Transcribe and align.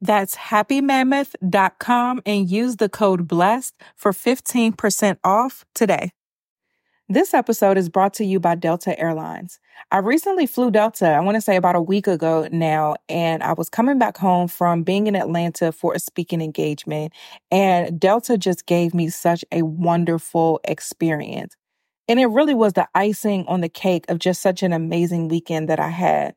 That's 0.00 0.34
happymammoth.com 0.36 2.22
and 2.24 2.50
use 2.50 2.76
the 2.76 2.88
code 2.88 3.28
BLESSED 3.28 3.74
for 3.96 4.12
15% 4.12 5.18
off 5.24 5.64
today. 5.74 6.12
This 7.12 7.34
episode 7.34 7.76
is 7.76 7.88
brought 7.88 8.14
to 8.14 8.24
you 8.24 8.38
by 8.38 8.54
Delta 8.54 8.96
Airlines. 8.96 9.58
I 9.90 9.98
recently 9.98 10.46
flew 10.46 10.70
Delta, 10.70 11.08
I 11.08 11.18
want 11.18 11.34
to 11.34 11.40
say 11.40 11.56
about 11.56 11.74
a 11.74 11.80
week 11.80 12.06
ago 12.06 12.48
now, 12.52 12.94
and 13.08 13.42
I 13.42 13.52
was 13.52 13.68
coming 13.68 13.98
back 13.98 14.16
home 14.16 14.46
from 14.46 14.84
being 14.84 15.08
in 15.08 15.16
Atlanta 15.16 15.72
for 15.72 15.92
a 15.92 15.98
speaking 15.98 16.40
engagement, 16.40 17.12
and 17.50 17.98
Delta 17.98 18.38
just 18.38 18.64
gave 18.66 18.94
me 18.94 19.08
such 19.08 19.44
a 19.50 19.62
wonderful 19.62 20.60
experience. 20.62 21.56
And 22.06 22.20
it 22.20 22.26
really 22.26 22.54
was 22.54 22.74
the 22.74 22.86
icing 22.94 23.44
on 23.48 23.60
the 23.60 23.68
cake 23.68 24.04
of 24.08 24.20
just 24.20 24.40
such 24.40 24.62
an 24.62 24.72
amazing 24.72 25.26
weekend 25.26 25.68
that 25.68 25.80
I 25.80 25.88
had. 25.88 26.36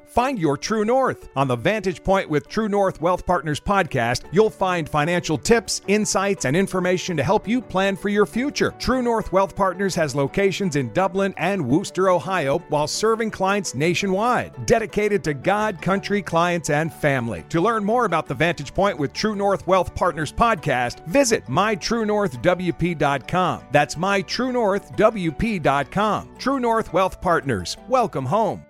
Find 0.11 0.37
your 0.37 0.57
true 0.57 0.83
north. 0.83 1.29
On 1.37 1.47
the 1.47 1.55
Vantage 1.55 2.03
Point 2.03 2.29
with 2.29 2.49
True 2.49 2.67
North 2.67 2.99
Wealth 2.99 3.25
Partners 3.25 3.61
podcast, 3.61 4.23
you'll 4.33 4.49
find 4.49 4.89
financial 4.89 5.37
tips, 5.37 5.79
insights, 5.87 6.43
and 6.43 6.53
information 6.53 7.15
to 7.15 7.23
help 7.23 7.47
you 7.47 7.61
plan 7.61 7.95
for 7.95 8.09
your 8.09 8.25
future. 8.25 8.73
True 8.77 9.01
North 9.01 9.31
Wealth 9.31 9.55
Partners 9.55 9.95
has 9.95 10.13
locations 10.13 10.75
in 10.75 10.91
Dublin 10.91 11.33
and 11.37 11.65
Wooster, 11.65 12.09
Ohio, 12.09 12.59
while 12.67 12.87
serving 12.87 13.31
clients 13.31 13.73
nationwide. 13.73 14.65
Dedicated 14.65 15.23
to 15.23 15.33
God, 15.33 15.81
country, 15.81 16.21
clients, 16.21 16.69
and 16.69 16.93
family. 16.93 17.45
To 17.47 17.61
learn 17.61 17.85
more 17.85 18.03
about 18.03 18.27
the 18.27 18.35
Vantage 18.35 18.73
Point 18.73 18.99
with 18.99 19.13
True 19.13 19.35
North 19.35 19.65
Wealth 19.65 19.95
Partners 19.95 20.33
podcast, 20.33 21.07
visit 21.07 21.45
mytruenorthwp.com. 21.45 23.63
That's 23.71 23.95
mytruenorthwp.com. 23.95 26.35
True 26.37 26.59
North 26.59 26.91
Wealth 26.91 27.21
Partners. 27.21 27.77
Welcome 27.87 28.25
home. 28.25 28.65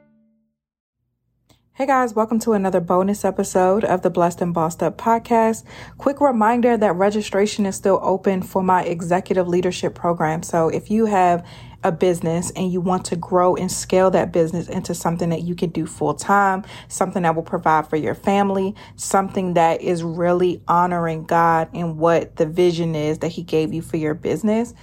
Hey 1.73 1.85
guys, 1.85 2.13
welcome 2.13 2.37
to 2.39 2.51
another 2.51 2.81
bonus 2.81 3.23
episode 3.23 3.85
of 3.85 4.01
the 4.01 4.09
Blessed 4.09 4.41
and 4.41 4.53
Bossed 4.53 4.83
Up 4.83 4.97
podcast. 4.97 5.63
Quick 5.97 6.19
reminder 6.19 6.75
that 6.75 6.91
registration 6.97 7.65
is 7.65 7.77
still 7.77 7.97
open 8.03 8.41
for 8.41 8.61
my 8.61 8.83
executive 8.83 9.47
leadership 9.47 9.95
program. 9.95 10.43
So 10.43 10.67
if 10.67 10.91
you 10.91 11.05
have 11.05 11.47
a 11.81 11.93
business 11.93 12.51
and 12.57 12.73
you 12.73 12.81
want 12.81 13.05
to 13.05 13.15
grow 13.15 13.55
and 13.55 13.71
scale 13.71 14.11
that 14.11 14.33
business 14.33 14.67
into 14.67 14.93
something 14.93 15.29
that 15.29 15.43
you 15.43 15.55
can 15.55 15.69
do 15.69 15.85
full 15.85 16.13
time, 16.13 16.65
something 16.89 17.23
that 17.23 17.35
will 17.35 17.41
provide 17.41 17.89
for 17.89 17.95
your 17.95 18.15
family, 18.15 18.75
something 18.97 19.53
that 19.53 19.81
is 19.81 20.03
really 20.03 20.61
honoring 20.67 21.23
God 21.23 21.69
and 21.73 21.97
what 21.97 22.35
the 22.35 22.45
vision 22.45 22.95
is 22.95 23.19
that 23.19 23.29
He 23.29 23.43
gave 23.43 23.73
you 23.73 23.81
for 23.81 23.95
your 23.95 24.13
business. 24.13 24.73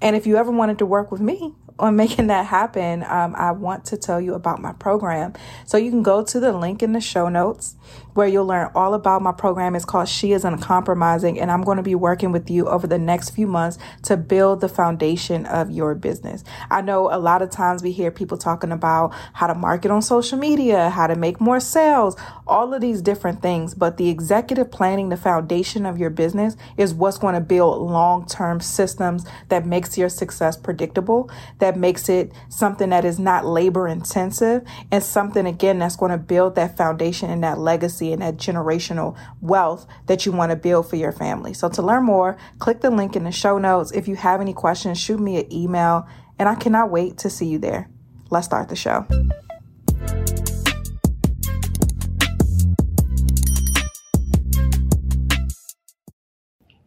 And 0.00 0.16
if 0.16 0.26
you 0.26 0.38
ever 0.38 0.50
wanted 0.50 0.78
to 0.78 0.86
work 0.86 1.12
with 1.12 1.20
me, 1.20 1.54
on 1.78 1.96
making 1.96 2.28
that 2.28 2.46
happen, 2.46 3.04
um, 3.04 3.34
I 3.36 3.52
want 3.52 3.84
to 3.86 3.96
tell 3.96 4.20
you 4.20 4.34
about 4.34 4.60
my 4.60 4.72
program. 4.72 5.34
So 5.66 5.76
you 5.76 5.90
can 5.90 6.02
go 6.02 6.24
to 6.24 6.40
the 6.40 6.52
link 6.52 6.82
in 6.82 6.92
the 6.92 7.00
show 7.00 7.28
notes 7.28 7.76
where 8.18 8.26
you'll 8.26 8.44
learn 8.44 8.68
all 8.74 8.94
about 8.94 9.22
my 9.22 9.30
program. 9.30 9.76
It's 9.76 9.84
called 9.84 10.08
She 10.08 10.32
is 10.32 10.44
Uncompromising, 10.44 11.38
and 11.38 11.52
I'm 11.52 11.62
going 11.62 11.76
to 11.76 11.84
be 11.84 11.94
working 11.94 12.32
with 12.32 12.50
you 12.50 12.66
over 12.66 12.84
the 12.84 12.98
next 12.98 13.30
few 13.30 13.46
months 13.46 13.78
to 14.02 14.16
build 14.16 14.60
the 14.60 14.68
foundation 14.68 15.46
of 15.46 15.70
your 15.70 15.94
business. 15.94 16.42
I 16.68 16.80
know 16.80 17.14
a 17.14 17.20
lot 17.20 17.42
of 17.42 17.50
times 17.50 17.80
we 17.80 17.92
hear 17.92 18.10
people 18.10 18.36
talking 18.36 18.72
about 18.72 19.14
how 19.34 19.46
to 19.46 19.54
market 19.54 19.92
on 19.92 20.02
social 20.02 20.36
media, 20.36 20.90
how 20.90 21.06
to 21.06 21.14
make 21.14 21.40
more 21.40 21.60
sales, 21.60 22.16
all 22.44 22.74
of 22.74 22.80
these 22.80 23.02
different 23.02 23.40
things, 23.40 23.72
but 23.72 23.98
the 23.98 24.08
executive 24.08 24.72
planning, 24.72 25.10
the 25.10 25.16
foundation 25.16 25.86
of 25.86 25.96
your 25.96 26.10
business 26.10 26.56
is 26.76 26.92
what's 26.92 27.18
going 27.18 27.34
to 27.34 27.40
build 27.40 27.80
long-term 27.80 28.60
systems 28.60 29.24
that 29.48 29.64
makes 29.64 29.96
your 29.96 30.08
success 30.08 30.56
predictable, 30.56 31.30
that 31.60 31.76
makes 31.76 32.08
it 32.08 32.32
something 32.48 32.90
that 32.90 33.04
is 33.04 33.20
not 33.20 33.46
labor 33.46 33.86
intensive 33.86 34.64
and 34.90 35.04
something 35.04 35.46
again 35.46 35.78
that's 35.78 35.94
going 35.94 36.10
to 36.10 36.18
build 36.18 36.56
that 36.56 36.76
foundation 36.76 37.30
and 37.30 37.44
that 37.44 37.58
legacy 37.58 38.07
and 38.12 38.22
that 38.22 38.36
generational 38.36 39.16
wealth 39.40 39.86
that 40.06 40.26
you 40.26 40.32
want 40.32 40.50
to 40.50 40.56
build 40.56 40.88
for 40.88 40.96
your 40.96 41.12
family. 41.12 41.54
So 41.54 41.68
to 41.68 41.82
learn 41.82 42.04
more, 42.04 42.36
click 42.58 42.80
the 42.80 42.90
link 42.90 43.16
in 43.16 43.24
the 43.24 43.32
show 43.32 43.58
notes. 43.58 43.92
If 43.92 44.08
you 44.08 44.16
have 44.16 44.40
any 44.40 44.52
questions, 44.52 44.98
shoot 44.98 45.20
me 45.20 45.38
an 45.38 45.52
email, 45.52 46.06
and 46.38 46.48
I 46.48 46.54
cannot 46.54 46.90
wait 46.90 47.18
to 47.18 47.30
see 47.30 47.46
you 47.46 47.58
there. 47.58 47.90
Let's 48.30 48.46
start 48.46 48.68
the 48.68 48.76
show. 48.76 49.06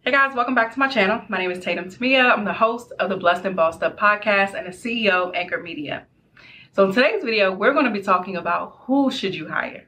Hey 0.04 0.12
guys, 0.12 0.36
welcome 0.36 0.56
back 0.56 0.74
to 0.74 0.80
my 0.80 0.88
channel. 0.88 1.22
My 1.30 1.38
name 1.38 1.52
is 1.52 1.64
Tatum 1.64 1.86
Temia. 1.86 2.32
I'm 2.32 2.44
the 2.44 2.54
host 2.54 2.92
of 3.00 3.10
the 3.10 3.18
Blessed 3.18 3.46
and 3.46 3.56
Bossed 3.56 3.84
Up 3.84 4.00
podcast 4.00 4.56
and 4.56 4.66
the 4.66 4.72
CEO 4.72 5.28
of 5.28 5.36
Anchored 5.36 5.64
Media. 5.64 6.08
So 6.74 6.86
in 6.86 6.94
today's 6.94 7.24
video, 7.24 7.54
we're 7.54 7.74
going 7.74 7.86
to 7.86 7.92
be 7.92 8.02
talking 8.02 8.36
about 8.36 8.78
who 8.82 9.12
should 9.12 9.36
you 9.36 9.48
hire? 9.48 9.88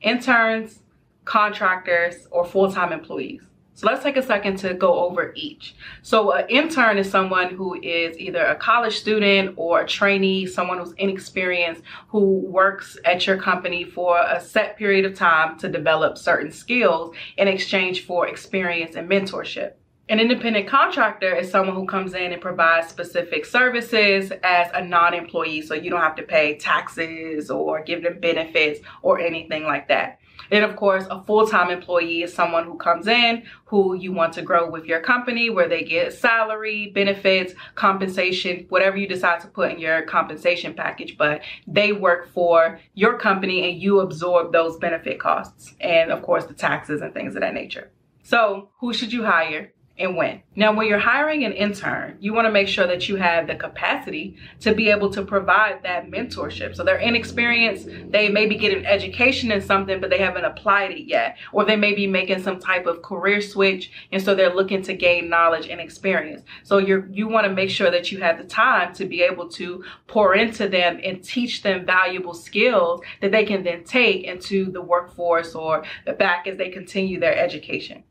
Interns, 0.00 0.80
contractors, 1.24 2.26
or 2.30 2.44
full-time 2.44 2.92
employees. 2.92 3.42
So 3.74 3.86
let's 3.86 4.02
take 4.02 4.18
a 4.18 4.22
second 4.22 4.58
to 4.58 4.74
go 4.74 4.92
over 5.06 5.32
each. 5.34 5.74
So 6.02 6.32
an 6.32 6.46
intern 6.50 6.98
is 6.98 7.10
someone 7.10 7.54
who 7.54 7.80
is 7.80 8.18
either 8.18 8.44
a 8.44 8.54
college 8.54 8.98
student 8.98 9.54
or 9.56 9.80
a 9.80 9.86
trainee, 9.86 10.44
someone 10.44 10.78
who's 10.78 10.92
inexperienced, 10.98 11.82
who 12.08 12.40
works 12.40 12.98
at 13.06 13.26
your 13.26 13.38
company 13.38 13.84
for 13.84 14.18
a 14.18 14.38
set 14.38 14.76
period 14.76 15.06
of 15.06 15.14
time 15.14 15.58
to 15.60 15.68
develop 15.70 16.18
certain 16.18 16.52
skills 16.52 17.16
in 17.38 17.48
exchange 17.48 18.04
for 18.04 18.28
experience 18.28 18.96
and 18.96 19.08
mentorship. 19.08 19.72
An 20.10 20.18
independent 20.18 20.66
contractor 20.66 21.32
is 21.36 21.52
someone 21.52 21.76
who 21.76 21.86
comes 21.86 22.14
in 22.14 22.32
and 22.32 22.42
provides 22.42 22.88
specific 22.88 23.44
services 23.44 24.32
as 24.42 24.66
a 24.74 24.84
non-employee, 24.84 25.62
so 25.62 25.74
you 25.74 25.88
don't 25.88 26.00
have 26.00 26.16
to 26.16 26.24
pay 26.24 26.58
taxes 26.58 27.48
or 27.48 27.80
give 27.84 28.02
them 28.02 28.18
benefits 28.18 28.80
or 29.02 29.20
anything 29.20 29.62
like 29.62 29.86
that. 29.86 30.18
And 30.50 30.64
of 30.64 30.74
course, 30.74 31.04
a 31.12 31.22
full 31.22 31.46
time 31.46 31.70
employee 31.70 32.22
is 32.22 32.34
someone 32.34 32.64
who 32.64 32.76
comes 32.76 33.06
in 33.06 33.44
who 33.66 33.94
you 33.94 34.10
want 34.10 34.32
to 34.32 34.42
grow 34.42 34.68
with 34.68 34.84
your 34.84 34.98
company, 34.98 35.48
where 35.48 35.68
they 35.68 35.84
get 35.84 36.12
salary, 36.12 36.90
benefits, 36.92 37.54
compensation, 37.76 38.66
whatever 38.68 38.96
you 38.96 39.06
decide 39.06 39.38
to 39.42 39.46
put 39.46 39.70
in 39.70 39.78
your 39.78 40.02
compensation 40.02 40.74
package. 40.74 41.16
But 41.16 41.42
they 41.68 41.92
work 41.92 42.32
for 42.34 42.80
your 42.94 43.16
company 43.16 43.70
and 43.70 43.80
you 43.80 44.00
absorb 44.00 44.52
those 44.52 44.76
benefit 44.76 45.20
costs 45.20 45.76
and, 45.80 46.10
of 46.10 46.22
course, 46.22 46.46
the 46.46 46.54
taxes 46.54 47.00
and 47.00 47.14
things 47.14 47.36
of 47.36 47.42
that 47.42 47.54
nature. 47.54 47.92
So, 48.24 48.70
who 48.80 48.92
should 48.92 49.12
you 49.12 49.24
hire? 49.24 49.72
And 50.00 50.16
when. 50.16 50.42
Now, 50.56 50.74
when 50.74 50.88
you're 50.88 50.98
hiring 50.98 51.44
an 51.44 51.52
intern, 51.52 52.16
you 52.20 52.32
want 52.32 52.46
to 52.46 52.52
make 52.52 52.68
sure 52.68 52.86
that 52.86 53.08
you 53.08 53.16
have 53.16 53.46
the 53.46 53.54
capacity 53.54 54.36
to 54.60 54.74
be 54.74 54.88
able 54.88 55.10
to 55.10 55.22
provide 55.22 55.82
that 55.82 56.10
mentorship. 56.10 56.74
So 56.74 56.82
they're 56.82 56.96
inexperienced, 56.96 57.86
they 58.10 58.30
may 58.30 58.46
be 58.46 58.56
getting 58.56 58.86
education 58.86 59.52
in 59.52 59.60
something, 59.60 60.00
but 60.00 60.08
they 60.08 60.18
haven't 60.18 60.46
applied 60.46 60.92
it 60.92 61.06
yet. 61.06 61.36
Or 61.52 61.64
they 61.64 61.76
may 61.76 61.94
be 61.94 62.06
making 62.06 62.42
some 62.42 62.58
type 62.58 62.86
of 62.86 63.02
career 63.02 63.42
switch, 63.42 63.92
and 64.10 64.22
so 64.22 64.34
they're 64.34 64.54
looking 64.54 64.82
to 64.82 64.94
gain 64.94 65.28
knowledge 65.28 65.68
and 65.68 65.80
experience. 65.80 66.42
So 66.62 66.78
you're 66.78 67.06
you 67.10 67.28
want 67.28 67.46
to 67.46 67.52
make 67.52 67.70
sure 67.70 67.90
that 67.90 68.10
you 68.10 68.20
have 68.20 68.38
the 68.38 68.44
time 68.44 68.94
to 68.94 69.04
be 69.04 69.22
able 69.22 69.48
to 69.50 69.84
pour 70.06 70.34
into 70.34 70.68
them 70.68 70.98
and 71.04 71.22
teach 71.22 71.62
them 71.62 71.84
valuable 71.84 72.34
skills 72.34 73.02
that 73.20 73.32
they 73.32 73.44
can 73.44 73.62
then 73.62 73.84
take 73.84 74.24
into 74.24 74.72
the 74.72 74.80
workforce 74.80 75.54
or 75.54 75.84
back 76.18 76.46
as 76.46 76.56
they 76.56 76.70
continue 76.70 77.20
their 77.20 77.36
education. 77.36 78.02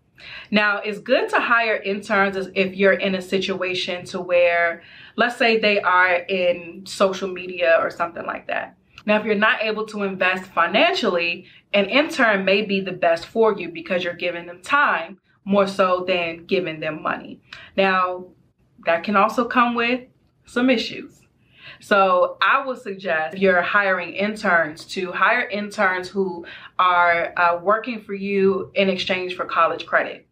Now, 0.52 0.78
it's 0.78 1.00
good 1.00 1.30
to 1.30 1.40
hire 1.40 1.76
interns 1.76 2.50
if 2.56 2.76
you're 2.76 2.94
in 2.94 3.16
a 3.16 3.22
situation 3.22 4.06
to 4.06 4.22
where, 4.22 4.84
let's 5.16 5.38
say 5.38 5.60
they 5.60 5.80
are 5.82 6.16
in 6.16 6.86
social 6.86 7.28
media 7.28 7.78
or 7.80 7.90
something 7.90 8.26
like 8.26 8.48
that. 8.48 8.76
Now, 9.06 9.20
if 9.20 9.26
you're 9.26 9.36
not 9.36 9.64
able 9.64 9.86
to 9.88 10.04
invest 10.04 10.46
financially, 10.52 11.46
an 11.74 11.86
intern 11.86 12.46
may 12.46 12.62
be 12.64 12.82
the 12.82 12.92
best 12.92 13.26
for 13.26 13.58
you 13.58 13.70
because 13.70 14.04
you're 14.04 14.14
giving 14.14 14.46
them 14.46 14.62
time 14.62 15.20
more 15.46 15.68
so 15.68 16.04
than 16.08 16.46
giving 16.46 16.80
them 16.80 17.02
money. 17.02 17.42
Now, 17.76 18.28
that 18.86 19.04
can 19.04 19.16
also 19.16 19.46
come 19.46 19.76
with 19.76 20.02
some 20.46 20.70
issues. 20.70 21.19
So 21.80 22.38
I 22.42 22.66
would 22.66 22.82
suggest 22.82 23.36
if 23.36 23.42
you're 23.42 23.62
hiring 23.62 24.14
interns 24.14 24.86
to 24.86 25.12
hire 25.12 25.48
interns 25.48 26.10
who 26.10 26.46
are 26.78 27.34
uh, 27.38 27.60
working 27.62 28.02
for 28.02 28.14
you 28.14 28.72
in 28.76 28.90
exchange 28.90 29.36
for 29.36 29.46
college 29.46 29.86
credit. 29.86 30.26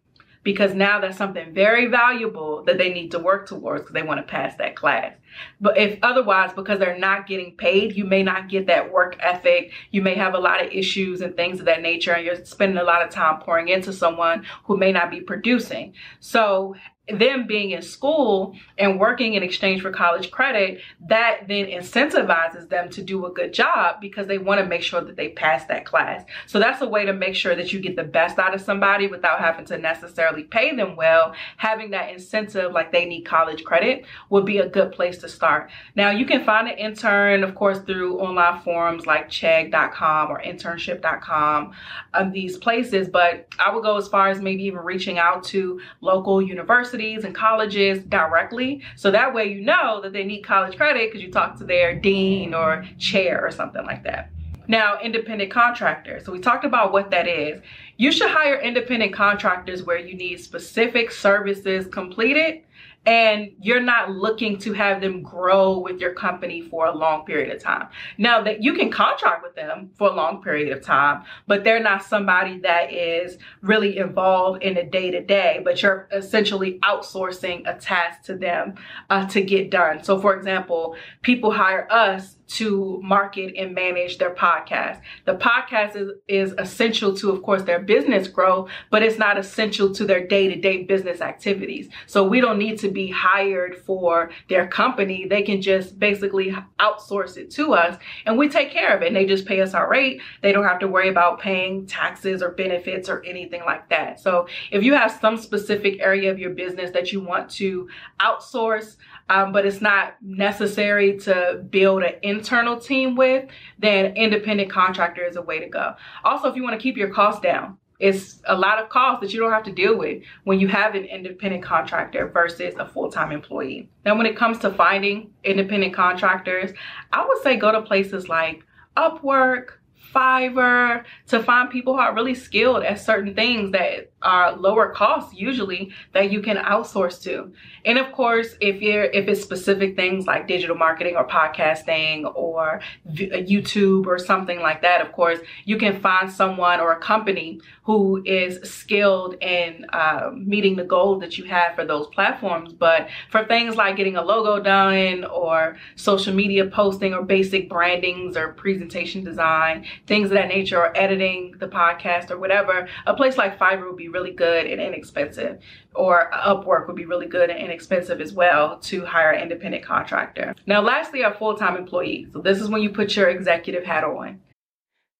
Because 0.44 0.72
now 0.72 0.98
that's 0.98 1.18
something 1.18 1.52
very 1.52 1.86
valuable 1.86 2.62
that 2.64 2.78
they 2.78 2.90
need 2.90 3.10
to 3.10 3.18
work 3.18 3.46
towards 3.46 3.82
because 3.82 3.92
they 3.92 4.02
want 4.02 4.18
to 4.18 4.30
pass 4.30 4.56
that 4.56 4.76
class. 4.76 5.12
But 5.60 5.76
if 5.76 5.98
otherwise, 6.02 6.52
because 6.54 6.78
they're 6.78 6.96
not 6.96 7.26
getting 7.26 7.56
paid, 7.56 7.96
you 7.96 8.04
may 8.04 8.22
not 8.22 8.48
get 8.48 8.66
that 8.68 8.90
work 8.90 9.16
ethic. 9.20 9.72
You 9.90 10.00
may 10.00 10.14
have 10.14 10.34
a 10.34 10.38
lot 10.38 10.64
of 10.64 10.72
issues 10.72 11.20
and 11.20 11.36
things 11.36 11.58
of 11.60 11.66
that 11.66 11.82
nature, 11.82 12.12
and 12.12 12.24
you're 12.24 12.44
spending 12.46 12.78
a 12.78 12.84
lot 12.84 13.02
of 13.02 13.10
time 13.10 13.40
pouring 13.40 13.68
into 13.68 13.92
someone 13.92 14.46
who 14.64 14.78
may 14.78 14.92
not 14.92 15.10
be 15.10 15.20
producing. 15.20 15.92
So 16.20 16.76
them 17.12 17.46
being 17.46 17.70
in 17.70 17.82
school 17.82 18.54
and 18.76 19.00
working 19.00 19.34
in 19.34 19.42
exchange 19.42 19.82
for 19.82 19.90
college 19.90 20.30
credit, 20.30 20.80
that 21.08 21.48
then 21.48 21.66
incentivizes 21.66 22.68
them 22.68 22.90
to 22.90 23.02
do 23.02 23.24
a 23.26 23.30
good 23.30 23.52
job 23.52 24.00
because 24.00 24.26
they 24.26 24.38
want 24.38 24.60
to 24.60 24.66
make 24.66 24.82
sure 24.82 25.00
that 25.00 25.16
they 25.16 25.30
pass 25.30 25.64
that 25.66 25.84
class. 25.84 26.24
So 26.46 26.58
that's 26.58 26.82
a 26.82 26.88
way 26.88 27.04
to 27.06 27.12
make 27.12 27.34
sure 27.34 27.54
that 27.54 27.72
you 27.72 27.80
get 27.80 27.96
the 27.96 28.04
best 28.04 28.38
out 28.38 28.54
of 28.54 28.60
somebody 28.60 29.06
without 29.06 29.40
having 29.40 29.64
to 29.66 29.78
necessarily 29.78 30.44
pay 30.44 30.74
them 30.76 30.96
well. 30.96 31.34
Having 31.56 31.90
that 31.90 32.10
incentive, 32.10 32.72
like 32.72 32.92
they 32.92 33.06
need 33.06 33.22
college 33.22 33.64
credit, 33.64 34.04
would 34.28 34.44
be 34.44 34.58
a 34.58 34.68
good 34.68 34.92
place 34.92 35.18
to 35.18 35.28
start. 35.28 35.70
Now, 35.94 36.10
you 36.10 36.26
can 36.26 36.44
find 36.44 36.68
an 36.68 36.76
intern, 36.76 37.42
of 37.42 37.54
course, 37.54 37.78
through 37.80 38.18
online 38.20 38.60
forums 38.62 39.06
like 39.06 39.30
chegg.com 39.30 40.30
or 40.30 40.42
internship.com, 40.42 41.72
um, 42.14 42.32
these 42.32 42.58
places, 42.58 43.08
but 43.08 43.46
I 43.58 43.74
would 43.74 43.82
go 43.82 43.96
as 43.96 44.08
far 44.08 44.28
as 44.28 44.40
maybe 44.40 44.64
even 44.64 44.80
reaching 44.80 45.18
out 45.18 45.44
to 45.44 45.80
local 46.00 46.42
universities 46.42 46.97
universities 46.98 47.24
and 47.24 47.34
colleges 47.34 48.02
directly. 48.04 48.82
So 48.96 49.10
that 49.10 49.32
way 49.32 49.52
you 49.52 49.60
know 49.60 50.00
that 50.02 50.12
they 50.12 50.24
need 50.24 50.42
college 50.42 50.76
credit 50.76 51.10
because 51.10 51.22
you 51.22 51.30
talk 51.30 51.56
to 51.58 51.64
their 51.64 51.94
dean 51.98 52.54
or 52.54 52.84
chair 52.98 53.44
or 53.44 53.50
something 53.50 53.84
like 53.84 54.04
that. 54.04 54.30
Now, 54.70 54.98
independent 55.00 55.50
contractors. 55.50 56.26
So 56.26 56.32
we 56.32 56.40
talked 56.40 56.66
about 56.66 56.92
what 56.92 57.10
that 57.10 57.26
is. 57.26 57.62
You 57.96 58.12
should 58.12 58.30
hire 58.30 58.60
independent 58.60 59.14
contractors 59.14 59.82
where 59.82 59.98
you 59.98 60.14
need 60.14 60.40
specific 60.40 61.10
services 61.10 61.86
completed 61.86 62.62
and 63.06 63.52
you're 63.60 63.80
not 63.80 64.10
looking 64.10 64.58
to 64.58 64.72
have 64.72 65.00
them 65.00 65.22
grow 65.22 65.78
with 65.78 66.00
your 66.00 66.12
company 66.12 66.60
for 66.62 66.86
a 66.86 66.94
long 66.94 67.24
period 67.24 67.54
of 67.54 67.62
time. 67.62 67.88
Now 68.18 68.42
that 68.42 68.62
you 68.62 68.74
can 68.74 68.90
contract 68.90 69.42
with 69.42 69.54
them 69.54 69.90
for 69.96 70.08
a 70.08 70.14
long 70.14 70.42
period 70.42 70.76
of 70.76 70.82
time, 70.82 71.24
but 71.46 71.64
they're 71.64 71.82
not 71.82 72.02
somebody 72.02 72.58
that 72.60 72.92
is 72.92 73.38
really 73.62 73.98
involved 73.98 74.62
in 74.62 74.74
the 74.74 74.82
day 74.82 75.10
to 75.10 75.22
day, 75.22 75.60
but 75.64 75.82
you're 75.82 76.08
essentially 76.12 76.78
outsourcing 76.80 77.62
a 77.66 77.78
task 77.78 78.22
to 78.24 78.36
them 78.36 78.74
uh, 79.10 79.26
to 79.28 79.42
get 79.42 79.70
done. 79.70 80.02
So 80.02 80.20
for 80.20 80.36
example, 80.36 80.96
people 81.22 81.50
hire 81.50 81.86
us 81.90 82.37
to 82.48 83.00
market 83.02 83.54
and 83.56 83.74
manage 83.74 84.18
their 84.18 84.34
podcast. 84.34 85.00
The 85.26 85.34
podcast 85.34 85.96
is, 85.96 86.10
is 86.28 86.54
essential 86.58 87.14
to, 87.16 87.30
of 87.30 87.42
course, 87.42 87.62
their 87.62 87.78
business 87.78 88.26
growth, 88.26 88.70
but 88.90 89.02
it's 89.02 89.18
not 89.18 89.38
essential 89.38 89.92
to 89.94 90.04
their 90.04 90.26
day 90.26 90.48
to 90.48 90.60
day 90.60 90.84
business 90.84 91.20
activities. 91.20 91.88
So 92.06 92.26
we 92.26 92.40
don't 92.40 92.58
need 92.58 92.78
to 92.80 92.90
be 92.90 93.10
hired 93.10 93.76
for 93.76 94.30
their 94.48 94.66
company. 94.66 95.26
They 95.28 95.42
can 95.42 95.60
just 95.60 95.98
basically 95.98 96.54
outsource 96.80 97.36
it 97.36 97.50
to 97.52 97.74
us 97.74 97.98
and 98.24 98.38
we 98.38 98.48
take 98.48 98.70
care 98.70 98.96
of 98.96 99.02
it. 99.02 99.08
And 99.08 99.16
they 99.16 99.26
just 99.26 99.46
pay 99.46 99.60
us 99.60 99.74
our 99.74 99.90
rate. 99.90 100.22
They 100.42 100.52
don't 100.52 100.64
have 100.64 100.78
to 100.80 100.88
worry 100.88 101.08
about 101.08 101.40
paying 101.40 101.86
taxes 101.86 102.42
or 102.42 102.50
benefits 102.50 103.08
or 103.08 103.22
anything 103.24 103.62
like 103.64 103.88
that. 103.90 104.20
So 104.20 104.48
if 104.70 104.82
you 104.82 104.94
have 104.94 105.12
some 105.20 105.36
specific 105.36 106.00
area 106.00 106.30
of 106.30 106.38
your 106.38 106.50
business 106.50 106.90
that 106.92 107.12
you 107.12 107.20
want 107.20 107.50
to 107.50 107.88
outsource, 108.20 108.96
um, 109.28 109.52
but 109.52 109.66
it's 109.66 109.80
not 109.80 110.14
necessary 110.22 111.18
to 111.18 111.64
build 111.70 112.02
an 112.02 112.14
internal 112.22 112.78
team 112.78 113.14
with, 113.14 113.48
then 113.78 114.16
independent 114.16 114.70
contractor 114.70 115.24
is 115.24 115.36
a 115.36 115.42
way 115.42 115.58
to 115.58 115.68
go. 115.68 115.94
Also, 116.24 116.48
if 116.48 116.56
you 116.56 116.62
want 116.62 116.78
to 116.78 116.82
keep 116.82 116.96
your 116.96 117.10
costs 117.10 117.40
down, 117.40 117.76
it's 117.98 118.40
a 118.46 118.56
lot 118.56 118.78
of 118.78 118.88
costs 118.88 119.20
that 119.22 119.32
you 119.32 119.40
don't 119.40 119.50
have 119.50 119.64
to 119.64 119.72
deal 119.72 119.98
with 119.98 120.22
when 120.44 120.60
you 120.60 120.68
have 120.68 120.94
an 120.94 121.04
independent 121.04 121.64
contractor 121.64 122.28
versus 122.28 122.74
a 122.78 122.86
full-time 122.86 123.32
employee. 123.32 123.88
Now, 124.04 124.16
when 124.16 124.26
it 124.26 124.36
comes 124.36 124.58
to 124.58 124.70
finding 124.70 125.30
independent 125.42 125.94
contractors, 125.94 126.70
I 127.12 127.26
would 127.26 127.42
say 127.42 127.56
go 127.56 127.72
to 127.72 127.82
places 127.82 128.28
like 128.28 128.62
Upwork, 128.96 129.77
Fiverr 130.14 131.04
to 131.28 131.42
find 131.42 131.70
people 131.70 131.94
who 131.94 132.00
are 132.00 132.14
really 132.14 132.34
skilled 132.34 132.82
at 132.82 133.00
certain 133.00 133.34
things 133.34 133.72
that 133.72 134.10
are 134.22 134.56
lower 134.56 134.90
cost 134.90 135.36
usually 135.36 135.92
that 136.12 136.32
you 136.32 136.40
can 136.40 136.56
outsource 136.56 137.22
to. 137.22 137.52
And 137.84 137.98
of 137.98 138.12
course, 138.12 138.56
if 138.60 138.82
you're 138.82 139.04
if 139.04 139.28
it's 139.28 139.42
specific 139.42 139.96
things 139.96 140.26
like 140.26 140.48
digital 140.48 140.76
marketing 140.76 141.16
or 141.16 141.26
podcasting 141.26 142.32
or 142.34 142.80
uh, 143.06 143.10
YouTube 143.10 144.06
or 144.06 144.18
something 144.18 144.60
like 144.60 144.82
that, 144.82 145.00
of 145.00 145.12
course, 145.12 145.38
you 145.64 145.76
can 145.76 146.00
find 146.00 146.30
someone 146.30 146.80
or 146.80 146.92
a 146.92 146.98
company 146.98 147.60
who 147.88 148.22
is 148.26 148.70
skilled 148.70 149.34
in 149.42 149.86
uh, 149.94 150.30
meeting 150.34 150.76
the 150.76 150.84
goals 150.84 151.22
that 151.22 151.38
you 151.38 151.44
have 151.44 151.74
for 151.74 151.86
those 151.86 152.06
platforms. 152.08 152.70
But 152.70 153.08
for 153.30 153.46
things 153.46 153.76
like 153.76 153.96
getting 153.96 154.16
a 154.16 154.22
logo 154.22 154.62
done 154.62 155.24
or 155.24 155.78
social 155.96 156.34
media 156.34 156.66
posting 156.66 157.14
or 157.14 157.22
basic 157.22 157.70
brandings 157.70 158.36
or 158.36 158.52
presentation 158.52 159.24
design, 159.24 159.86
things 160.06 160.26
of 160.26 160.32
that 160.32 160.48
nature, 160.48 160.76
or 160.76 160.94
editing 160.94 161.54
the 161.60 161.66
podcast 161.66 162.30
or 162.30 162.38
whatever, 162.38 162.86
a 163.06 163.14
place 163.14 163.38
like 163.38 163.58
Fiverr 163.58 163.86
would 163.86 163.96
be 163.96 164.08
really 164.08 164.32
good 164.32 164.66
and 164.66 164.82
inexpensive, 164.82 165.58
or 165.94 166.30
Upwork 166.34 166.88
would 166.88 166.96
be 166.96 167.06
really 167.06 167.24
good 167.26 167.48
and 167.48 167.58
inexpensive 167.58 168.20
as 168.20 168.34
well 168.34 168.76
to 168.80 169.06
hire 169.06 169.30
an 169.30 169.40
independent 169.40 169.82
contractor. 169.82 170.54
Now, 170.66 170.82
lastly, 170.82 171.22
a 171.22 171.32
full 171.32 171.56
time 171.56 171.74
employee. 171.74 172.26
So, 172.34 172.42
this 172.42 172.60
is 172.60 172.68
when 172.68 172.82
you 172.82 172.90
put 172.90 173.16
your 173.16 173.30
executive 173.30 173.84
hat 173.84 174.04
on. 174.04 174.40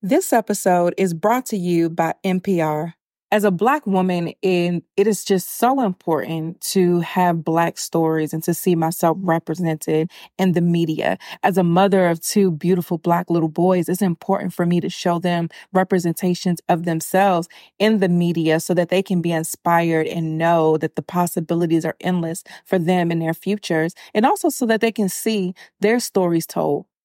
This 0.02 0.33
episode 0.33 0.95
is 0.97 1.12
brought 1.14 1.47
to 1.47 1.57
you 1.57 1.90
by 1.90 2.14
NPR. 2.25 2.95
as 3.31 3.45
a 3.45 3.50
black 3.50 3.87
woman 3.87 4.33
and 4.43 4.81
it 4.97 5.07
is 5.07 5.23
just 5.23 5.59
so 5.59 5.83
important 5.83 6.59
to 6.62 7.00
have 7.00 7.45
black 7.45 7.76
stories 7.76 8.33
and 8.33 8.43
to 8.43 8.55
see 8.55 8.75
myself 8.75 9.19
represented 9.21 10.11
in 10.38 10.52
the 10.52 10.62
media 10.62 11.19
as 11.43 11.59
a 11.59 11.62
mother 11.62 12.07
of 12.07 12.21
two 12.23 12.50
beautiful 12.50 12.97
black 12.97 13.28
little 13.28 13.50
boys 13.50 13.87
it's 13.88 14.00
important 14.00 14.55
for 14.55 14.64
me 14.64 14.81
to 14.81 14.88
show 14.88 15.19
them 15.19 15.49
representations 15.75 16.61
of 16.71 16.85
themselves 16.85 17.49
in 17.78 17.99
the 17.99 18.09
media 18.09 18.61
so 18.61 18.73
that 18.73 18.88
they 18.88 19.02
can 19.02 19.21
be 19.21 19.33
inspired 19.33 20.07
and 20.07 20.38
know 20.38 20.78
that 20.78 20.97
the 20.97 21.02
possibilities 21.02 21.85
are 21.85 21.97
endless 22.00 22.43
for 22.64 22.78
them 22.78 23.11
and 23.11 23.21
their 23.21 23.35
futures 23.35 23.95
and 24.14 24.25
also 24.25 24.49
so 24.49 24.64
that 24.64 24.81
they 24.81 24.93
can 24.93 25.09
see 25.09 25.52
their 25.81 26.00
stories 26.00 26.47
told 26.47 26.87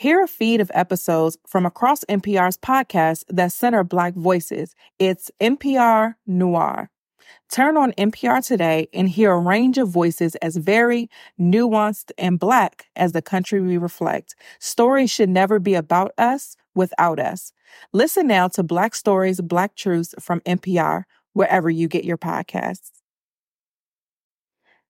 Hear 0.00 0.24
a 0.24 0.26
feed 0.26 0.62
of 0.62 0.70
episodes 0.72 1.36
from 1.46 1.66
across 1.66 2.06
NPR's 2.06 2.56
podcasts 2.56 3.22
that 3.28 3.52
center 3.52 3.84
Black 3.84 4.14
voices. 4.14 4.74
It's 4.98 5.30
NPR 5.42 6.14
Noir. 6.26 6.88
Turn 7.52 7.76
on 7.76 7.92
NPR 7.92 8.42
today 8.42 8.88
and 8.94 9.10
hear 9.10 9.30
a 9.32 9.38
range 9.38 9.76
of 9.76 9.90
voices 9.90 10.36
as 10.36 10.56
varied, 10.56 11.10
nuanced, 11.38 12.12
and 12.16 12.40
Black 12.40 12.86
as 12.96 13.12
the 13.12 13.20
country 13.20 13.60
we 13.60 13.76
reflect. 13.76 14.34
Stories 14.58 15.10
should 15.10 15.28
never 15.28 15.58
be 15.58 15.74
about 15.74 16.12
us 16.16 16.56
without 16.74 17.20
us. 17.20 17.52
Listen 17.92 18.26
now 18.26 18.48
to 18.48 18.62
Black 18.62 18.94
Stories, 18.94 19.42
Black 19.42 19.76
Truths 19.76 20.14
from 20.18 20.40
NPR, 20.46 21.04
wherever 21.34 21.68
you 21.68 21.88
get 21.88 22.06
your 22.06 22.16
podcasts. 22.16 23.02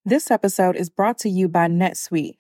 This 0.05 0.31
episode 0.31 0.76
is 0.76 0.88
brought 0.88 1.19
to 1.19 1.29
you 1.29 1.49
by 1.49 1.67
NetSuite. 1.67 2.37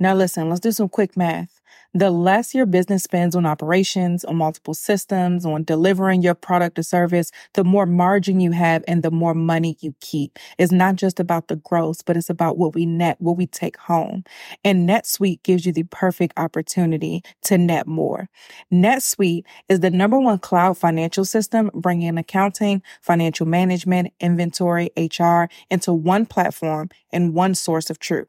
Now, 0.00 0.14
listen, 0.14 0.48
let's 0.48 0.60
do 0.60 0.72
some 0.72 0.88
quick 0.88 1.16
math. 1.16 1.60
The 1.96 2.10
less 2.10 2.52
your 2.52 2.66
business 2.66 3.04
spends 3.04 3.36
on 3.36 3.46
operations, 3.46 4.24
on 4.24 4.36
multiple 4.36 4.74
systems, 4.74 5.46
on 5.46 5.62
delivering 5.62 6.22
your 6.22 6.34
product 6.34 6.76
or 6.80 6.82
service, 6.82 7.30
the 7.52 7.62
more 7.62 7.86
margin 7.86 8.40
you 8.40 8.50
have 8.50 8.82
and 8.88 9.04
the 9.04 9.12
more 9.12 9.34
money 9.34 9.76
you 9.80 9.94
keep. 10.00 10.36
It's 10.58 10.72
not 10.72 10.96
just 10.96 11.20
about 11.20 11.46
the 11.46 11.54
gross, 11.54 12.02
but 12.02 12.16
it's 12.16 12.28
about 12.28 12.58
what 12.58 12.74
we 12.74 12.84
net, 12.84 13.20
what 13.20 13.36
we 13.36 13.46
take 13.46 13.76
home. 13.76 14.24
And 14.64 14.88
NetSuite 14.88 15.44
gives 15.44 15.64
you 15.64 15.72
the 15.72 15.84
perfect 15.84 16.32
opportunity 16.36 17.22
to 17.42 17.56
net 17.56 17.86
more. 17.86 18.28
NetSuite 18.72 19.44
is 19.68 19.78
the 19.78 19.90
number 19.90 20.18
one 20.18 20.40
cloud 20.40 20.76
financial 20.76 21.24
system 21.24 21.70
bringing 21.72 22.18
accounting, 22.18 22.82
financial 23.00 23.46
management, 23.46 24.12
inventory, 24.18 24.90
HR 24.96 25.44
into 25.70 25.92
one 25.92 26.26
platform 26.26 26.88
and 27.12 27.34
one 27.34 27.54
source 27.54 27.90
of 27.90 28.00
truth. 28.00 28.28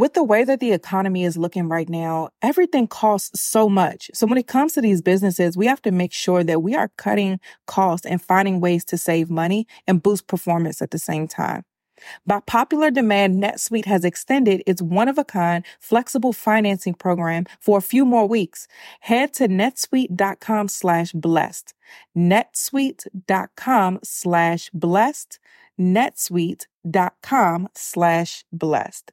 with 0.00 0.14
the 0.14 0.24
way 0.24 0.44
that 0.44 0.60
the 0.60 0.72
economy 0.72 1.24
is 1.24 1.36
looking 1.36 1.68
right 1.68 1.90
now, 1.90 2.30
everything 2.40 2.88
costs 2.88 3.38
so 3.38 3.68
much. 3.68 4.10
So 4.14 4.26
when 4.26 4.38
it 4.38 4.46
comes 4.46 4.72
to 4.72 4.80
these 4.80 5.02
businesses, 5.02 5.58
we 5.58 5.66
have 5.66 5.82
to 5.82 5.90
make 5.90 6.14
sure 6.14 6.42
that 6.42 6.62
we 6.62 6.74
are 6.74 6.90
cutting 6.96 7.38
costs 7.66 8.06
and 8.06 8.22
finding 8.22 8.60
ways 8.60 8.82
to 8.86 8.96
save 8.96 9.28
money 9.28 9.66
and 9.86 10.02
boost 10.02 10.26
performance 10.26 10.80
at 10.80 10.90
the 10.90 10.98
same 10.98 11.28
time. 11.28 11.64
By 12.26 12.40
popular 12.40 12.90
demand, 12.90 13.42
NetSuite 13.42 13.84
has 13.84 14.06
extended 14.06 14.62
its 14.66 14.80
one 14.80 15.08
of 15.08 15.18
a 15.18 15.24
kind 15.24 15.66
flexible 15.78 16.32
financing 16.32 16.94
program 16.94 17.44
for 17.60 17.76
a 17.76 17.82
few 17.82 18.06
more 18.06 18.26
weeks. 18.26 18.68
Head 19.00 19.34
to 19.34 19.48
netsuite.com 19.48 20.68
slash 20.68 21.12
blessed. 21.12 21.74
netsuite.com 22.16 23.98
slash 24.02 24.70
blessed. 24.72 25.38
netsuite.com 25.78 27.68
slash 27.74 28.44
blessed 28.50 29.12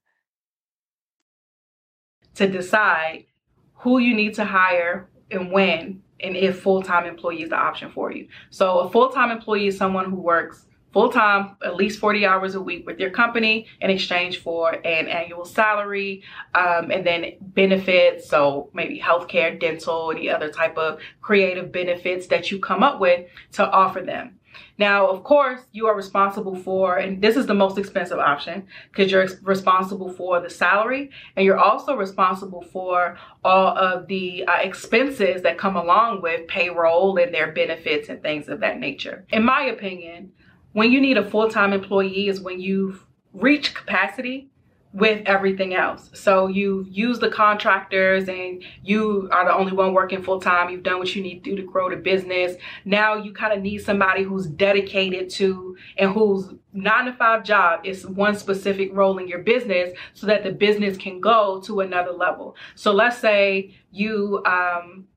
to 2.37 2.47
decide 2.47 3.25
who 3.73 3.99
you 3.99 4.15
need 4.15 4.33
to 4.35 4.45
hire 4.45 5.09
and 5.29 5.51
when 5.51 6.01
and 6.19 6.35
if 6.35 6.59
full-time 6.61 7.05
employee 7.05 7.43
is 7.43 7.49
the 7.49 7.55
option 7.55 7.91
for 7.91 8.11
you. 8.11 8.27
So 8.49 8.79
a 8.79 8.89
full-time 8.89 9.29
employee 9.29 9.67
is 9.67 9.77
someone 9.77 10.09
who 10.09 10.15
works 10.15 10.65
full-time 10.93 11.57
at 11.63 11.75
least 11.75 11.99
40 11.99 12.25
hours 12.25 12.55
a 12.55 12.61
week 12.61 12.87
with 12.87 12.99
your 12.99 13.09
company 13.09 13.67
in 13.81 13.89
exchange 13.89 14.39
for 14.39 14.71
an 14.71 15.07
annual 15.07 15.45
salary 15.45 16.23
um, 16.55 16.91
and 16.91 17.05
then 17.05 17.33
benefits 17.39 18.27
so 18.29 18.69
maybe 18.73 18.99
healthcare 18.99 19.59
dental 19.59 20.11
any 20.11 20.29
other 20.29 20.49
type 20.49 20.77
of 20.77 20.99
creative 21.21 21.71
benefits 21.71 22.27
that 22.27 22.49
you 22.49 22.59
come 22.59 22.83
up 22.83 22.99
with 22.99 23.27
to 23.51 23.69
offer 23.69 24.01
them 24.01 24.39
now, 24.77 25.07
of 25.07 25.23
course, 25.23 25.61
you 25.71 25.87
are 25.87 25.95
responsible 25.95 26.55
for, 26.55 26.97
and 26.97 27.21
this 27.21 27.35
is 27.35 27.47
the 27.47 27.53
most 27.53 27.77
expensive 27.77 28.19
option 28.19 28.67
because 28.91 29.11
you're 29.11 29.27
responsible 29.41 30.11
for 30.11 30.39
the 30.39 30.49
salary 30.49 31.09
and 31.35 31.45
you're 31.45 31.57
also 31.57 31.95
responsible 31.95 32.61
for 32.61 33.17
all 33.43 33.75
of 33.77 34.07
the 34.07 34.45
uh, 34.45 34.57
expenses 34.61 35.41
that 35.41 35.57
come 35.57 35.75
along 35.75 36.21
with 36.21 36.47
payroll 36.47 37.17
and 37.17 37.33
their 37.33 37.51
benefits 37.51 38.09
and 38.09 38.21
things 38.21 38.47
of 38.47 38.59
that 38.59 38.79
nature. 38.79 39.25
In 39.29 39.43
my 39.43 39.63
opinion, 39.63 40.31
when 40.73 40.91
you 40.91 41.01
need 41.01 41.17
a 41.17 41.27
full 41.27 41.49
time 41.49 41.73
employee 41.73 42.27
is 42.27 42.39
when 42.39 42.59
you've 42.59 43.03
reached 43.33 43.73
capacity 43.73 44.49
with 44.93 45.21
everything 45.25 45.75
else. 45.75 46.09
So 46.13 46.47
you 46.47 46.85
use 46.89 47.19
the 47.19 47.29
contractors 47.29 48.27
and 48.29 48.63
you 48.83 49.29
are 49.31 49.45
the 49.45 49.53
only 49.53 49.73
one 49.73 49.93
working 49.93 50.23
full 50.23 50.39
time. 50.39 50.69
You've 50.69 50.83
done 50.83 50.99
what 50.99 51.15
you 51.15 51.21
need 51.21 51.43
to 51.43 51.51
do 51.51 51.55
to 51.57 51.61
grow 51.61 51.89
the 51.89 51.97
business. 51.97 52.55
Now 52.85 53.15
you 53.15 53.33
kind 53.33 53.53
of 53.53 53.61
need 53.61 53.79
somebody 53.79 54.23
who's 54.23 54.47
dedicated 54.47 55.29
to 55.31 55.77
and 55.97 56.11
whose 56.11 56.53
nine 56.73 57.05
to 57.05 57.13
five 57.13 57.43
job 57.43 57.81
is 57.85 58.07
one 58.07 58.35
specific 58.35 58.89
role 58.93 59.17
in 59.17 59.27
your 59.27 59.39
business 59.39 59.91
so 60.13 60.25
that 60.27 60.43
the 60.43 60.51
business 60.51 60.97
can 60.97 61.19
go 61.19 61.61
to 61.61 61.81
another 61.81 62.11
level. 62.11 62.55
So 62.75 62.91
let's 62.93 63.17
say 63.17 63.75
you 63.91 64.41
um, 64.45 65.07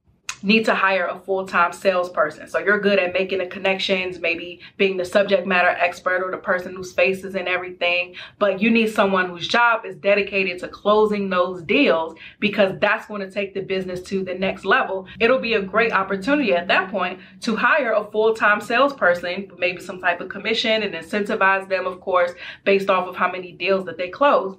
need 0.43 0.65
to 0.65 0.75
hire 0.75 1.07
a 1.07 1.19
full-time 1.19 1.73
salesperson. 1.73 2.49
So 2.49 2.59
you're 2.59 2.81
good 2.81 2.99
at 2.99 3.13
making 3.13 3.39
the 3.39 3.47
connections, 3.47 4.19
maybe 4.19 4.61
being 4.77 4.97
the 4.97 5.05
subject 5.05 5.47
matter 5.47 5.69
expert 5.69 6.23
or 6.23 6.31
the 6.31 6.39
person 6.39 6.75
whose 6.75 6.93
face 6.93 7.25
is 7.25 7.35
in 7.35 7.49
everything, 7.49 8.15
but 8.39 8.61
you 8.61 8.71
need 8.71 8.89
someone 8.89 9.29
whose 9.29 9.49
job 9.49 9.85
is 9.85 9.97
dedicated 9.97 10.59
to 10.61 10.69
closing 10.69 11.29
those 11.29 11.63
deals 11.63 12.15
because 12.39 12.79
that's 12.81 13.07
going 13.07 13.21
to 13.21 13.31
take 13.31 13.55
the 13.55 13.61
business 13.61 14.01
to 14.03 14.25
the 14.25 14.35
next 14.35 14.65
level. 14.65 15.07
It'll 15.19 15.39
be 15.39 15.55
a 15.55 15.63
great 15.63 15.93
opportunity 15.93 16.55
at 16.55 16.69
that 16.69 16.91
point 16.91 17.21
to 17.43 17.57
hire 17.57 17.93
a 17.93 18.11
full-time 18.11 18.61
salesperson, 18.61 19.51
maybe 19.59 19.81
some 19.81 20.01
type 20.01 20.21
of 20.21 20.29
commission 20.29 20.83
and 20.83 20.95
incentivize 20.95 21.69
them, 21.69 21.87
of 21.87 22.01
course, 22.01 22.33
based 22.65 22.91
off 22.91 23.07
of 23.07 23.17
how 23.17 23.31
many 23.31 23.53
deals 23.53 23.85
that 23.85 23.99
they 23.99 24.09
close 24.09 24.57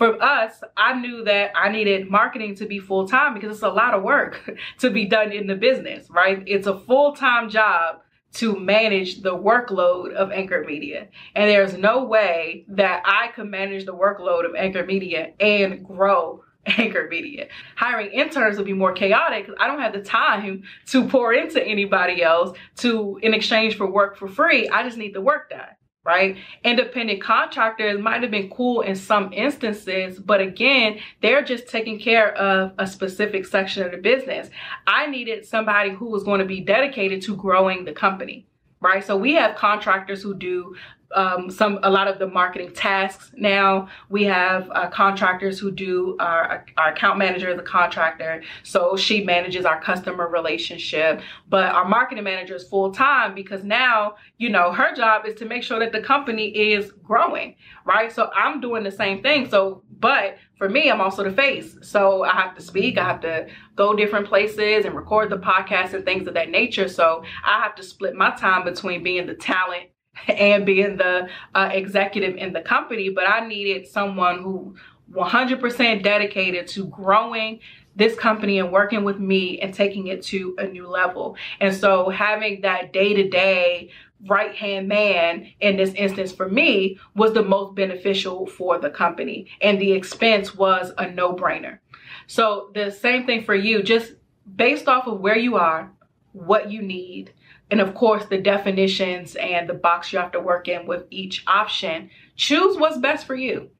for 0.00 0.22
us, 0.22 0.62
I 0.78 0.98
knew 0.98 1.24
that 1.24 1.52
I 1.54 1.68
needed 1.68 2.08
marketing 2.10 2.54
to 2.54 2.64
be 2.64 2.78
full 2.78 3.06
time 3.06 3.34
because 3.34 3.54
it's 3.54 3.62
a 3.62 3.68
lot 3.68 3.92
of 3.92 4.02
work 4.02 4.50
to 4.78 4.88
be 4.88 5.04
done 5.04 5.30
in 5.30 5.46
the 5.46 5.54
business, 5.54 6.08
right? 6.08 6.42
It's 6.46 6.66
a 6.66 6.78
full 6.78 7.14
time 7.14 7.50
job 7.50 7.96
to 8.32 8.58
manage 8.58 9.20
the 9.20 9.36
workload 9.36 10.14
of 10.14 10.32
Anchored 10.32 10.66
Media. 10.66 11.08
And 11.36 11.50
there's 11.50 11.76
no 11.76 12.04
way 12.04 12.64
that 12.68 13.02
I 13.04 13.28
could 13.34 13.48
manage 13.48 13.84
the 13.84 13.92
workload 13.92 14.46
of 14.46 14.54
Anchored 14.54 14.86
Media 14.86 15.34
and 15.38 15.84
grow 15.84 16.44
Anchored 16.66 17.10
Media. 17.10 17.48
Hiring 17.76 18.10
interns 18.10 18.56
would 18.56 18.64
be 18.64 18.72
more 18.72 18.94
chaotic 18.94 19.44
because 19.44 19.58
I 19.60 19.66
don't 19.66 19.80
have 19.80 19.92
the 19.92 20.00
time 20.00 20.62
to 20.86 21.06
pour 21.08 21.34
into 21.34 21.62
anybody 21.62 22.22
else 22.22 22.56
to 22.76 23.20
in 23.22 23.34
exchange 23.34 23.76
for 23.76 23.86
work 23.86 24.16
for 24.16 24.28
free. 24.28 24.66
I 24.70 24.82
just 24.82 24.96
need 24.96 25.14
the 25.14 25.20
work 25.20 25.50
done 25.50 25.76
right? 26.04 26.36
Independent 26.64 27.22
contractors 27.22 28.00
might 28.00 28.22
have 28.22 28.30
been 28.30 28.50
cool 28.50 28.80
in 28.80 28.96
some 28.96 29.32
instances, 29.32 30.18
but 30.18 30.40
again, 30.40 30.98
they're 31.20 31.44
just 31.44 31.68
taking 31.68 31.98
care 31.98 32.34
of 32.36 32.72
a 32.78 32.86
specific 32.86 33.46
section 33.46 33.84
of 33.84 33.92
the 33.92 33.98
business. 33.98 34.50
I 34.86 35.06
needed 35.06 35.44
somebody 35.44 35.90
who 35.90 36.06
was 36.06 36.24
going 36.24 36.40
to 36.40 36.46
be 36.46 36.60
dedicated 36.60 37.22
to 37.22 37.36
growing 37.36 37.84
the 37.84 37.92
company 37.92 38.46
right? 38.80 39.04
So 39.04 39.16
we 39.16 39.34
have 39.34 39.56
contractors 39.56 40.22
who 40.22 40.34
do 40.34 40.74
um, 41.14 41.50
some 41.50 41.78
a 41.82 41.90
lot 41.90 42.08
of 42.08 42.18
the 42.18 42.26
marketing 42.26 42.72
tasks 42.72 43.32
now. 43.36 43.88
We 44.08 44.24
have 44.24 44.70
uh, 44.70 44.88
contractors 44.90 45.58
who 45.58 45.70
do 45.70 46.16
our 46.20 46.64
our 46.76 46.90
account 46.90 47.18
manager 47.18 47.50
is 47.50 47.58
a 47.58 47.62
contractor, 47.62 48.42
so 48.62 48.96
she 48.96 49.24
manages 49.24 49.64
our 49.64 49.80
customer 49.80 50.28
relationship. 50.28 51.20
But 51.48 51.72
our 51.72 51.88
marketing 51.88 52.24
manager 52.24 52.54
is 52.54 52.68
full 52.68 52.92
time 52.92 53.34
because 53.34 53.64
now 53.64 54.16
you 54.38 54.50
know 54.50 54.72
her 54.72 54.94
job 54.94 55.26
is 55.26 55.34
to 55.36 55.44
make 55.44 55.62
sure 55.62 55.78
that 55.80 55.92
the 55.92 56.00
company 56.00 56.48
is 56.48 56.92
growing, 57.02 57.56
right? 57.84 58.12
So 58.12 58.30
I'm 58.34 58.60
doing 58.60 58.84
the 58.84 58.92
same 58.92 59.22
thing. 59.22 59.48
So, 59.48 59.82
but 59.98 60.36
for 60.56 60.68
me, 60.68 60.90
I'm 60.90 61.00
also 61.00 61.24
the 61.24 61.32
face. 61.32 61.76
So 61.82 62.22
I 62.22 62.34
have 62.34 62.54
to 62.54 62.62
speak, 62.62 62.98
I 62.98 63.04
have 63.04 63.20
to 63.22 63.48
go 63.76 63.94
different 63.94 64.28
places 64.28 64.84
and 64.84 64.94
record 64.94 65.30
the 65.30 65.38
podcast 65.38 65.94
and 65.94 66.04
things 66.04 66.28
of 66.28 66.34
that 66.34 66.50
nature. 66.50 66.86
So 66.86 67.24
I 67.44 67.60
have 67.62 67.74
to 67.76 67.82
split 67.82 68.14
my 68.14 68.30
time 68.32 68.64
between 68.64 69.02
being 69.02 69.26
the 69.26 69.34
talent 69.34 69.88
and 70.28 70.66
being 70.66 70.96
the 70.96 71.28
uh, 71.54 71.70
executive 71.72 72.36
in 72.36 72.52
the 72.52 72.60
company, 72.60 73.08
but 73.10 73.28
I 73.28 73.46
needed 73.46 73.86
someone 73.86 74.42
who 74.42 74.76
100% 75.12 76.02
dedicated 76.02 76.68
to 76.68 76.86
growing 76.86 77.60
this 77.96 78.14
company 78.14 78.58
and 78.58 78.70
working 78.70 79.04
with 79.04 79.18
me 79.18 79.58
and 79.60 79.74
taking 79.74 80.06
it 80.06 80.22
to 80.22 80.54
a 80.58 80.66
new 80.66 80.88
level. 80.88 81.36
And 81.60 81.74
so 81.74 82.08
having 82.08 82.60
that 82.62 82.92
day 82.92 83.14
to 83.14 83.28
day 83.28 83.90
right 84.28 84.54
hand 84.54 84.86
man 84.86 85.46
in 85.60 85.76
this 85.76 85.92
instance 85.94 86.30
for 86.30 86.48
me 86.48 86.98
was 87.14 87.32
the 87.32 87.42
most 87.42 87.74
beneficial 87.74 88.46
for 88.46 88.78
the 88.78 88.90
company. 88.90 89.48
And 89.60 89.80
the 89.80 89.92
expense 89.92 90.54
was 90.54 90.92
a 90.98 91.10
no 91.10 91.34
brainer. 91.34 91.78
So 92.26 92.70
the 92.74 92.90
same 92.90 93.26
thing 93.26 93.44
for 93.44 93.54
you, 93.54 93.82
just 93.82 94.12
based 94.56 94.88
off 94.88 95.06
of 95.06 95.20
where 95.20 95.38
you 95.38 95.56
are, 95.56 95.90
what 96.32 96.70
you 96.70 96.82
need, 96.82 97.32
and 97.70 97.80
of 97.80 97.94
course 97.94 98.24
the 98.26 98.38
definitions 98.38 99.36
and 99.36 99.68
the 99.68 99.74
box 99.74 100.12
you 100.12 100.18
have 100.18 100.32
to 100.32 100.40
work 100.40 100.68
in 100.68 100.86
with 100.86 101.04
each 101.10 101.44
option 101.46 102.10
choose 102.36 102.76
what's 102.76 102.98
best 102.98 103.26
for 103.26 103.34
you. 103.34 103.70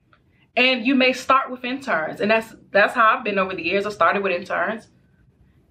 And 0.57 0.85
you 0.85 0.95
may 0.95 1.13
start 1.13 1.51
with 1.51 1.65
interns. 1.65 2.21
And 2.21 2.31
that's 2.31 2.55
that's 2.71 2.95
how 2.95 3.17
i've 3.17 3.25
been 3.25 3.39
over 3.39 3.55
the 3.55 3.65
years. 3.65 3.87
I 3.87 3.91
started 3.91 4.23
with 4.23 4.33
interns 4.33 4.89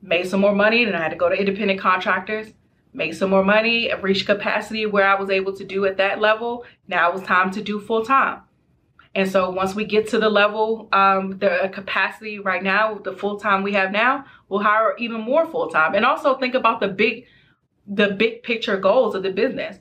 made 0.01 0.25
some 0.27 0.39
more 0.39 0.55
money 0.55 0.85
then 0.85 0.95
i 0.95 1.01
had 1.01 1.09
to 1.09 1.17
go 1.17 1.27
to 1.27 1.35
independent 1.35 1.77
contractors 1.77 2.53
made 2.93 3.11
some 3.11 3.29
more 3.29 3.43
money 3.43 3.89
and 3.89 4.01
reached 4.01 4.25
capacity 4.25 4.85
where 4.85 5.05
i 5.05 5.13
was 5.13 5.29
able 5.29 5.53
to 5.53 5.65
do 5.65 5.85
at 5.85 5.97
that 5.97 6.21
level. 6.21 6.65
Now 6.87 7.09
it 7.09 7.13
was 7.13 7.23
time 7.23 7.51
to 7.51 7.61
do 7.61 7.81
full 7.81 8.05
time 8.05 8.43
and 9.15 9.29
so 9.29 9.49
once 9.49 9.73
we 9.73 9.85
get 9.85 10.07
to 10.09 10.19
the 10.19 10.29
level, 10.29 10.87
um, 10.93 11.39
the 11.39 11.69
capacity 11.73 12.39
right 12.39 12.61
now, 12.61 12.99
the 13.03 13.13
full 13.13 13.39
time 13.39 13.63
we 13.63 13.73
have 13.73 13.91
now, 13.91 14.25
we'll 14.47 14.61
hire 14.61 14.95
even 14.97 15.21
more 15.21 15.47
full 15.47 15.69
time. 15.69 15.95
And 15.95 16.05
also 16.05 16.37
think 16.37 16.53
about 16.53 16.79
the 16.79 16.89
big 16.89 17.25
the 17.89 18.11
big 18.11 18.43
picture 18.43 18.77
goals 18.77 19.15
of 19.15 19.23
the 19.23 19.31
business. 19.31 19.77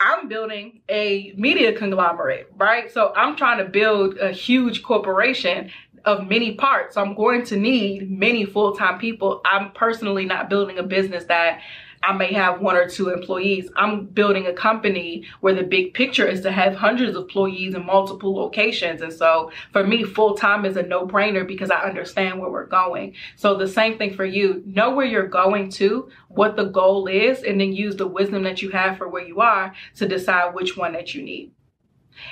I'm 0.00 0.28
building 0.28 0.80
a 0.90 1.32
media 1.36 1.72
conglomerate, 1.72 2.50
right? 2.56 2.90
So 2.92 3.12
I'm 3.14 3.36
trying 3.36 3.58
to 3.58 3.64
build 3.64 4.18
a 4.18 4.32
huge 4.32 4.82
corporation 4.82 5.70
of 6.04 6.26
many 6.26 6.54
parts. 6.56 6.96
So 6.96 7.00
I'm 7.00 7.14
going 7.14 7.44
to 7.46 7.56
need 7.56 8.10
many 8.10 8.44
full-time 8.44 8.98
people. 8.98 9.40
I'm 9.46 9.70
personally 9.72 10.26
not 10.26 10.50
building 10.50 10.78
a 10.78 10.82
business 10.82 11.24
that 11.26 11.60
I 12.04 12.12
may 12.12 12.34
have 12.34 12.60
one 12.60 12.76
or 12.76 12.86
two 12.88 13.08
employees. 13.08 13.70
I'm 13.76 14.04
building 14.04 14.46
a 14.46 14.52
company 14.52 15.24
where 15.40 15.54
the 15.54 15.62
big 15.62 15.94
picture 15.94 16.26
is 16.26 16.42
to 16.42 16.52
have 16.52 16.74
hundreds 16.74 17.16
of 17.16 17.22
employees 17.22 17.74
in 17.74 17.86
multiple 17.86 18.34
locations. 18.34 19.00
And 19.00 19.12
so 19.12 19.50
for 19.72 19.86
me, 19.86 20.04
full 20.04 20.34
time 20.34 20.66
is 20.66 20.76
a 20.76 20.82
no 20.82 21.06
brainer 21.06 21.46
because 21.46 21.70
I 21.70 21.80
understand 21.80 22.38
where 22.40 22.50
we're 22.50 22.66
going. 22.66 23.14
So 23.36 23.56
the 23.56 23.68
same 23.68 23.96
thing 23.96 24.14
for 24.14 24.26
you. 24.26 24.62
Know 24.66 24.94
where 24.94 25.06
you're 25.06 25.26
going 25.26 25.70
to, 25.72 26.10
what 26.28 26.56
the 26.56 26.64
goal 26.64 27.06
is, 27.06 27.42
and 27.42 27.58
then 27.58 27.72
use 27.72 27.96
the 27.96 28.06
wisdom 28.06 28.42
that 28.42 28.60
you 28.60 28.70
have 28.70 28.98
for 28.98 29.08
where 29.08 29.24
you 29.24 29.40
are 29.40 29.74
to 29.96 30.06
decide 30.06 30.54
which 30.54 30.76
one 30.76 30.92
that 30.92 31.14
you 31.14 31.22
need. 31.22 31.52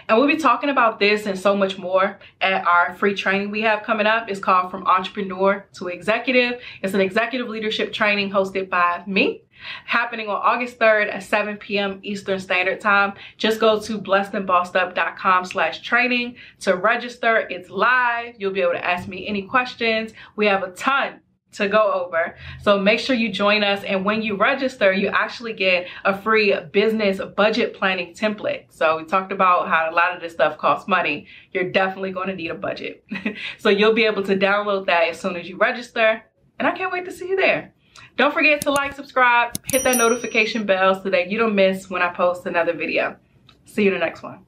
And 0.08 0.18
we'll 0.18 0.28
be 0.28 0.36
talking 0.36 0.70
about 0.70 1.00
this 1.00 1.26
and 1.26 1.38
so 1.38 1.56
much 1.56 1.78
more 1.78 2.18
at 2.40 2.64
our 2.64 2.94
free 2.94 3.14
training 3.14 3.50
we 3.50 3.62
have 3.62 3.82
coming 3.82 4.06
up. 4.06 4.28
It's 4.28 4.38
called 4.38 4.70
From 4.70 4.86
Entrepreneur 4.86 5.66
to 5.74 5.88
Executive. 5.88 6.60
It's 6.82 6.94
an 6.94 7.00
executive 7.00 7.48
leadership 7.48 7.92
training 7.92 8.30
hosted 8.30 8.68
by 8.68 9.02
me 9.06 9.42
happening 9.84 10.28
on 10.28 10.36
August 10.36 10.78
3rd 10.78 11.14
at 11.14 11.22
7 11.22 11.56
p.m. 11.56 12.00
Eastern 12.02 12.40
Standard 12.40 12.80
Time. 12.80 13.14
Just 13.36 13.60
go 13.60 13.80
to 13.80 13.98
blessedandbossedup.com 13.98 15.44
slash 15.44 15.80
training 15.82 16.36
to 16.60 16.76
register. 16.76 17.46
It's 17.50 17.70
live. 17.70 18.34
You'll 18.38 18.52
be 18.52 18.62
able 18.62 18.72
to 18.72 18.84
ask 18.84 19.08
me 19.08 19.26
any 19.26 19.42
questions. 19.42 20.12
We 20.36 20.46
have 20.46 20.62
a 20.62 20.70
ton 20.72 21.20
to 21.52 21.68
go 21.68 21.92
over. 21.92 22.36
So 22.62 22.78
make 22.78 22.98
sure 22.98 23.14
you 23.14 23.30
join 23.30 23.62
us. 23.62 23.84
And 23.84 24.04
when 24.04 24.22
you 24.22 24.36
register, 24.36 24.92
you 24.92 25.08
actually 25.08 25.52
get 25.52 25.86
a 26.04 26.16
free 26.16 26.54
business 26.72 27.20
budget 27.36 27.74
planning 27.74 28.14
template. 28.14 28.66
So 28.70 28.96
we 28.96 29.04
talked 29.04 29.32
about 29.32 29.68
how 29.68 29.90
a 29.90 29.94
lot 29.94 30.14
of 30.14 30.20
this 30.20 30.32
stuff 30.32 30.58
costs 30.58 30.88
money. 30.88 31.26
You're 31.52 31.70
definitely 31.70 32.12
going 32.12 32.28
to 32.28 32.34
need 32.34 32.50
a 32.50 32.54
budget. 32.54 33.04
so 33.58 33.68
you'll 33.68 33.94
be 33.94 34.04
able 34.04 34.22
to 34.24 34.36
download 34.36 34.86
that 34.86 35.08
as 35.08 35.20
soon 35.20 35.36
as 35.36 35.48
you 35.48 35.56
register. 35.56 36.24
And 36.58 36.66
I 36.66 36.72
can't 36.72 36.92
wait 36.92 37.04
to 37.04 37.12
see 37.12 37.28
you 37.28 37.36
there. 37.36 37.74
Don't 38.16 38.34
forget 38.34 38.60
to 38.62 38.70
like, 38.70 38.94
subscribe, 38.94 39.52
hit 39.70 39.84
that 39.84 39.96
notification 39.96 40.64
bell 40.64 41.00
so 41.02 41.10
that 41.10 41.30
you 41.30 41.38
don't 41.38 41.54
miss 41.54 41.88
when 41.88 42.02
I 42.02 42.12
post 42.12 42.46
another 42.46 42.72
video. 42.72 43.16
See 43.64 43.84
you 43.84 43.88
in 43.88 43.98
the 43.98 44.04
next 44.04 44.22
one. 44.22 44.44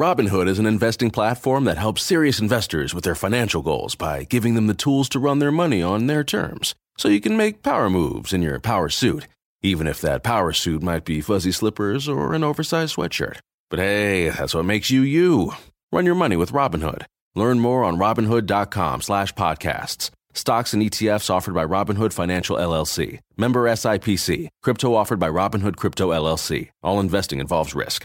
Robinhood 0.00 0.48
is 0.48 0.58
an 0.58 0.64
investing 0.64 1.10
platform 1.10 1.64
that 1.64 1.76
helps 1.76 2.02
serious 2.02 2.40
investors 2.40 2.94
with 2.94 3.04
their 3.04 3.14
financial 3.14 3.60
goals 3.60 3.94
by 3.94 4.24
giving 4.24 4.54
them 4.54 4.66
the 4.66 4.72
tools 4.72 5.10
to 5.10 5.18
run 5.18 5.40
their 5.40 5.52
money 5.52 5.82
on 5.82 6.06
their 6.06 6.24
terms. 6.24 6.74
So 6.96 7.08
you 7.08 7.20
can 7.20 7.36
make 7.36 7.62
power 7.62 7.90
moves 7.90 8.32
in 8.32 8.40
your 8.40 8.58
power 8.60 8.88
suit, 8.88 9.28
even 9.62 9.86
if 9.86 10.00
that 10.00 10.22
power 10.22 10.54
suit 10.54 10.82
might 10.82 11.04
be 11.04 11.20
fuzzy 11.20 11.52
slippers 11.52 12.08
or 12.08 12.32
an 12.32 12.42
oversized 12.42 12.96
sweatshirt. 12.96 13.40
But 13.68 13.78
hey, 13.78 14.30
that's 14.30 14.54
what 14.54 14.64
makes 14.64 14.90
you 14.90 15.02
you. 15.02 15.52
Run 15.92 16.06
your 16.06 16.14
money 16.14 16.36
with 16.36 16.52
Robinhood. 16.52 17.04
Learn 17.36 17.60
more 17.60 17.84
on 17.84 17.96
Robinhood.com 17.96 19.02
slash 19.02 19.32
podcasts. 19.34 20.10
Stocks 20.34 20.72
and 20.72 20.82
ETFs 20.82 21.30
offered 21.30 21.54
by 21.54 21.64
Robinhood 21.64 22.12
Financial 22.12 22.56
LLC. 22.56 23.18
Member 23.36 23.64
SIPC. 23.68 24.48
Crypto 24.62 24.94
offered 24.94 25.18
by 25.18 25.28
Robinhood 25.28 25.76
Crypto 25.76 26.10
LLC. 26.10 26.70
All 26.82 27.00
investing 27.00 27.40
involves 27.40 27.74
risk. 27.74 28.04